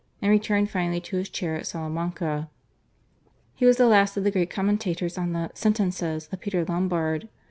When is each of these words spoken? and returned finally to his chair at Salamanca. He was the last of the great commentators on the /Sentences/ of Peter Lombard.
and 0.19 0.31
returned 0.31 0.67
finally 0.67 0.99
to 0.99 1.17
his 1.17 1.29
chair 1.29 1.55
at 1.55 1.67
Salamanca. 1.67 2.49
He 3.53 3.67
was 3.67 3.77
the 3.77 3.85
last 3.85 4.17
of 4.17 4.23
the 4.23 4.31
great 4.31 4.49
commentators 4.49 5.15
on 5.15 5.33
the 5.33 5.51
/Sentences/ 5.53 6.27
of 6.33 6.39
Peter 6.39 6.65
Lombard. 6.65 7.29